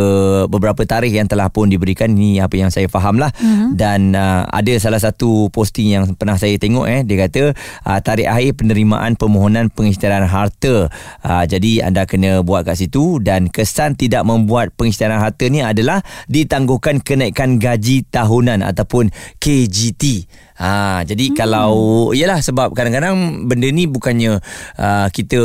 beberapa 0.48 0.80
tarikh 0.88 1.12
yang 1.12 1.28
telah 1.28 1.52
pun 1.52 1.68
diberikan 1.68 2.08
ini 2.08 2.40
apa 2.40 2.56
yang 2.56 2.72
saya 2.72 2.88
faham 2.88 3.20
lah 3.20 3.28
mm-hmm. 3.36 3.76
dan 3.76 4.16
uh, 4.16 4.48
ada 4.48 4.72
salah 4.80 4.96
satu 4.96 5.52
posting 5.52 5.92
yang 5.92 6.08
pernah 6.16 6.40
saya 6.40 6.56
tengok 6.56 6.88
eh 6.88 7.04
dia 7.04 7.20
kata 7.28 7.52
uh, 7.84 8.00
tarikh 8.00 8.32
akhir 8.32 8.64
penerimaan 8.64 9.12
permohonan 9.12 9.68
pengisytiharan 9.68 10.24
harta 10.24 10.88
uh, 11.28 11.44
jadi 11.44 11.84
anda 11.84 12.08
kena 12.08 12.40
buat 12.40 12.64
kat 12.64 12.80
situ 12.80 13.20
dan 13.20 13.52
kesan 13.52 13.92
tidak 13.92 14.24
membuat 14.24 14.72
pengisytiharan 14.72 15.20
harta 15.20 15.52
ni 15.52 15.60
adalah 15.60 16.00
ditangguhkan 16.32 17.04
kenaikan 17.04 17.60
gaji 17.60 18.08
tahunan 18.08 18.64
ataupun 18.64 19.12
KGT 19.36 20.24
Ha, 20.62 21.02
jadi 21.02 21.34
hmm. 21.34 21.34
kalau 21.34 21.70
yalah 22.14 22.38
sebab 22.38 22.70
kadang-kadang 22.70 23.50
benda 23.50 23.66
ni 23.74 23.90
bukannya 23.90 24.38
uh, 24.78 25.06
kita 25.10 25.42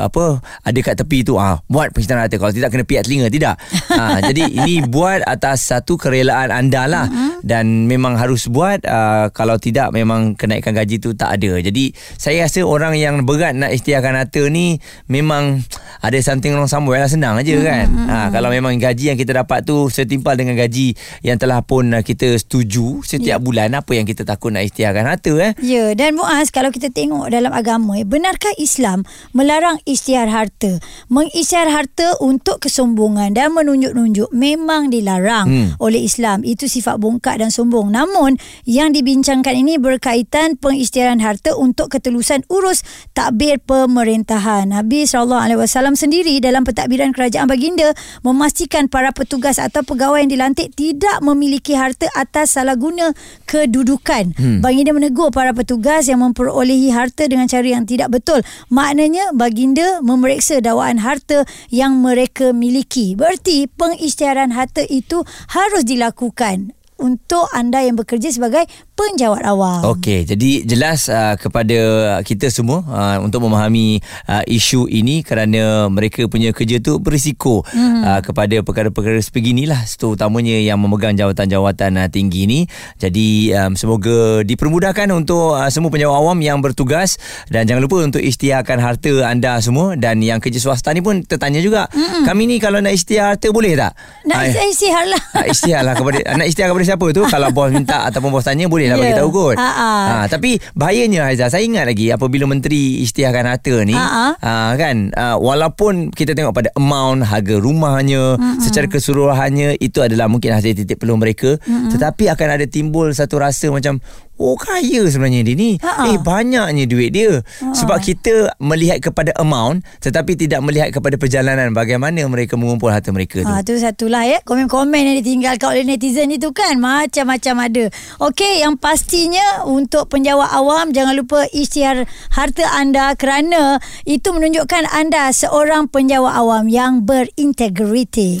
apa 0.00 0.40
ada 0.64 0.78
kat 0.80 0.96
tepi 0.96 1.28
tu 1.28 1.36
ah 1.36 1.60
buat 1.68 1.92
pencitraan 1.92 2.24
harta 2.24 2.40
kalau 2.40 2.56
tidak 2.56 2.72
kena 2.72 2.88
piat 2.88 3.04
telinga 3.04 3.28
tidak. 3.28 3.60
Ha, 3.92 4.18
jadi 4.32 4.48
ini 4.48 4.80
buat 4.88 5.20
atas 5.28 5.68
satu 5.68 6.00
kerelaan 6.00 6.48
anda 6.48 6.88
lah 6.88 7.04
hmm. 7.04 7.44
dan 7.44 7.84
memang 7.84 8.16
harus 8.16 8.48
buat 8.48 8.80
uh, 8.88 9.28
kalau 9.36 9.60
tidak 9.60 9.92
memang 9.92 10.32
kenaikan 10.32 10.72
gaji 10.72 11.04
tu 11.04 11.12
tak 11.12 11.36
ada. 11.36 11.60
Jadi 11.60 11.92
saya 12.16 12.48
rasa 12.48 12.64
orang 12.64 12.96
yang 12.96 13.28
berat 13.28 13.52
nak 13.52 13.76
isytiharkan 13.76 14.16
harta 14.16 14.48
ni 14.48 14.80
memang 15.04 15.60
ada 16.00 16.16
something 16.24 16.56
wrong 16.56 16.70
somewhere 16.70 17.04
lah 17.04 17.12
senang 17.12 17.36
aja 17.36 17.60
hmm. 17.60 17.66
kan. 17.66 17.86
Ha, 18.08 18.16
kalau 18.32 18.48
memang 18.48 18.72
gaji 18.80 19.12
yang 19.12 19.20
kita 19.20 19.36
dapat 19.36 19.68
tu 19.68 19.92
setimpal 19.92 20.32
dengan 20.32 20.56
gaji 20.56 20.96
yang 21.20 21.36
telah 21.36 21.60
pun 21.60 21.92
uh, 21.92 22.00
kita 22.00 22.40
setuju 22.40 23.04
setiap 23.04 23.36
yeah. 23.36 23.44
bulan 23.44 23.68
apa 23.76 23.92
yang 23.92 24.08
kita 24.08 24.24
takut 24.24 24.45
nak 24.52 24.68
isytiharkan 24.68 25.06
harta 25.08 25.32
eh. 25.40 25.52
Ya, 25.64 25.96
dan 25.96 26.14
Muaz 26.14 26.54
kalau 26.54 26.70
kita 26.70 26.92
tengok 26.92 27.32
dalam 27.32 27.50
agama, 27.50 27.98
eh, 27.98 28.06
benarkah 28.06 28.52
Islam 28.60 29.02
melarang 29.32 29.80
isytihar 29.88 30.30
harta? 30.30 30.78
Mengisytihar 31.10 31.72
harta 31.72 32.14
untuk 32.22 32.62
kesombongan 32.62 33.34
dan 33.34 33.56
menunjuk-nunjuk 33.56 34.30
memang 34.30 34.92
dilarang 34.92 35.46
hmm. 35.48 35.68
oleh 35.82 36.04
Islam. 36.04 36.44
Itu 36.44 36.70
sifat 36.70 37.00
bongkak 37.00 37.40
dan 37.40 37.50
sombong. 37.50 37.90
Namun, 37.90 38.36
yang 38.68 38.92
dibincangkan 38.92 39.56
ini 39.56 39.80
berkaitan 39.80 40.60
pengisytiharan 40.60 41.18
harta 41.24 41.56
untuk 41.56 41.90
ketelusan 41.90 42.44
urus 42.52 42.84
takbir 43.16 43.58
pemerintahan. 43.58 44.70
Nabi 44.70 45.08
SAW 45.08 45.96
sendiri 45.96 46.36
dalam 46.38 46.68
pentadbiran 46.68 47.16
kerajaan 47.16 47.48
baginda 47.48 47.96
memastikan 48.20 48.92
para 48.92 49.10
petugas 49.16 49.56
atau 49.56 49.80
pegawai 49.80 50.20
yang 50.20 50.30
dilantik 50.30 50.76
tidak 50.76 51.24
memiliki 51.24 51.72
harta 51.72 52.06
atas 52.12 52.60
salah 52.60 52.76
guna 52.76 53.16
kedudukan. 53.48 54.35
Hmm. 54.36 54.60
Baginda 54.60 54.92
menegur 54.92 55.32
para 55.32 55.56
petugas 55.56 56.04
yang 56.06 56.20
memperolehi 56.20 56.92
harta 56.92 57.24
dengan 57.24 57.48
cara 57.48 57.64
yang 57.64 57.88
tidak 57.88 58.12
betul. 58.12 58.44
Maknanya 58.68 59.32
baginda 59.32 60.04
memeriksa 60.04 60.60
dakwaan 60.60 61.00
harta 61.00 61.48
yang 61.72 62.04
mereka 62.04 62.52
miliki. 62.52 63.16
Berarti 63.16 63.64
pengisytiharan 63.72 64.52
harta 64.52 64.84
itu 64.84 65.24
harus 65.48 65.82
dilakukan 65.88 66.75
untuk 66.96 67.44
anda 67.52 67.84
yang 67.84 67.96
bekerja 67.96 68.32
sebagai 68.32 68.64
penjawat 68.96 69.44
awam. 69.44 69.84
Okey, 69.96 70.24
jadi 70.24 70.64
jelas 70.64 71.12
uh, 71.12 71.36
kepada 71.36 71.78
kita 72.24 72.48
semua 72.48 72.80
uh, 72.88 73.18
untuk 73.20 73.44
memahami 73.44 74.00
uh, 74.24 74.40
isu 74.48 74.88
ini 74.88 75.20
kerana 75.20 75.92
mereka 75.92 76.24
punya 76.24 76.56
kerja 76.56 76.80
tu 76.80 76.96
berisiko 76.96 77.60
hmm. 77.68 78.00
uh, 78.00 78.20
kepada 78.24 78.64
perkara-perkara 78.64 79.20
sebeginilah 79.20 79.84
terutamanya 80.00 80.56
yang 80.56 80.80
memegang 80.80 81.12
jawatan-jawatan 81.12 82.00
uh, 82.00 82.08
tinggi 82.08 82.48
ini. 82.48 82.60
Jadi 82.96 83.52
um, 83.52 83.76
semoga 83.76 84.40
dipermudahkan 84.40 85.12
untuk 85.12 85.52
uh, 85.52 85.68
semua 85.68 85.92
penjawat 85.92 86.16
awam 86.16 86.40
yang 86.40 86.64
bertugas 86.64 87.20
dan 87.52 87.68
jangan 87.68 87.84
lupa 87.84 88.00
untuk 88.00 88.24
isytiharkan 88.24 88.80
harta 88.80 89.28
anda 89.28 89.60
semua 89.60 89.92
dan 90.00 90.24
yang 90.24 90.40
kerja 90.40 90.56
swasta 90.56 90.96
ni 90.96 91.04
pun 91.04 91.20
tertanya 91.20 91.60
juga. 91.60 91.92
Hmm. 91.92 92.24
Kami 92.24 92.48
ni 92.48 92.56
kalau 92.56 92.80
nak 92.80 92.96
isytihar 92.96 93.36
harta 93.36 93.52
boleh 93.52 93.76
tak? 93.76 93.92
Nak 94.24 94.56
isytihar 94.72 95.04
lah. 95.04 95.22
Nak 95.36 95.46
isytihar 95.52 95.82
lah 95.84 95.94
kepada 95.94 96.18
nak 96.40 96.46
isytihar 96.48 96.68
kepada 96.72 96.85
siapa 96.86 97.06
tu? 97.10 97.26
kalau 97.34 97.50
bos 97.50 97.74
minta 97.74 98.06
ataupun 98.06 98.30
bos 98.30 98.46
tanya 98.46 98.70
boleh 98.70 98.86
lah 98.86 98.96
yeah. 98.96 99.10
bagi 99.10 99.18
tahu 99.18 99.30
kot. 99.34 99.56
Ha, 99.58 100.30
tapi 100.30 100.62
bahayanya 100.78 101.26
Haizah, 101.26 101.50
saya 101.50 101.66
ingat 101.66 101.90
lagi 101.90 102.14
apabila 102.14 102.46
menteri 102.46 103.02
isytiharkan 103.02 103.44
harta 103.50 103.74
ni, 103.82 103.98
ha, 103.98 104.32
kan 104.78 105.10
ha, 105.12 105.34
walaupun 105.36 106.14
kita 106.14 106.38
tengok 106.38 106.54
pada 106.54 106.70
amount 106.78 107.26
harga 107.26 107.58
rumahnya 107.58 108.38
mm-hmm. 108.38 108.62
secara 108.62 108.86
keseluruhannya 108.86 109.82
itu 109.82 109.98
adalah 110.00 110.30
mungkin 110.30 110.54
hasil 110.54 110.78
titik 110.78 111.02
peluang 111.02 111.18
mereka, 111.18 111.58
mm-hmm. 111.58 111.90
tetapi 111.96 112.30
akan 112.30 112.48
ada 112.54 112.66
timbul 112.70 113.10
satu 113.10 113.42
rasa 113.42 113.68
macam 113.74 113.98
Oh 114.36 114.52
kaya 114.52 115.08
sebenarnya 115.08 115.48
dia 115.48 115.56
ni. 115.56 115.70
Ha-ha. 115.80 116.12
Eh 116.12 116.20
banyaknya 116.20 116.84
duit 116.84 117.16
dia. 117.16 117.40
Ha-ha. 117.40 117.72
Sebab 117.72 117.98
kita 118.04 118.52
melihat 118.60 119.00
kepada 119.00 119.32
amount 119.40 119.80
Tetapi 120.04 120.36
tidak 120.36 120.60
melihat 120.60 120.92
kepada 120.92 121.16
perjalanan. 121.16 121.72
Bagaimana 121.72 122.20
mereka 122.28 122.60
mengumpul 122.60 122.92
harta 122.92 123.08
mereka 123.16 123.40
tu? 123.40 123.48
Ha, 123.48 123.64
Itu 123.64 123.80
satulah 123.80 124.28
ya 124.28 124.38
Komen-komen 124.44 125.00
yang 125.00 125.16
ditinggalkan 125.24 125.72
oleh 125.72 125.84
netizen 125.88 126.28
itu 126.28 126.52
kan. 126.52 126.76
Macam-macam 126.76 127.54
ada. 127.72 127.84
Okey 128.20 128.60
yang 128.60 128.76
pastinya 128.76 129.64
Untuk 129.64 130.12
penjawat 130.12 130.52
awam 130.52 130.92
Jangan 130.92 131.16
lupa 131.16 131.48
isytihar 131.48 132.04
harta 132.36 132.64
anda 132.76 133.16
Kerana 133.16 133.80
itu 134.04 134.28
menunjukkan 134.36 134.84
anda 134.92 135.32
Seorang 135.32 135.88
penjawat 135.88 136.36
awam 136.36 136.68
yang 136.68 137.08
berintegriti 137.08 138.40